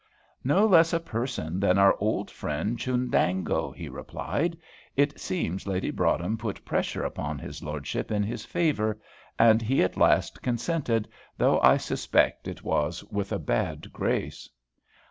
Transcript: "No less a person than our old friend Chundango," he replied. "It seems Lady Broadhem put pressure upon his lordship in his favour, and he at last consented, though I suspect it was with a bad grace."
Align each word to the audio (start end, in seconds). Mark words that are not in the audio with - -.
"No 0.43 0.65
less 0.65 0.93
a 0.93 0.99
person 0.99 1.59
than 1.59 1.77
our 1.77 1.95
old 1.99 2.31
friend 2.31 2.75
Chundango," 2.79 3.69
he 3.69 3.87
replied. 3.87 4.57
"It 4.97 5.19
seems 5.19 5.67
Lady 5.67 5.91
Broadhem 5.91 6.39
put 6.39 6.65
pressure 6.65 7.03
upon 7.03 7.37
his 7.37 7.61
lordship 7.61 8.09
in 8.09 8.23
his 8.23 8.43
favour, 8.43 8.99
and 9.37 9.61
he 9.61 9.83
at 9.83 9.97
last 9.97 10.41
consented, 10.41 11.07
though 11.37 11.61
I 11.61 11.77
suspect 11.77 12.47
it 12.47 12.63
was 12.63 13.03
with 13.11 13.31
a 13.31 13.37
bad 13.37 13.93
grace." 13.93 14.49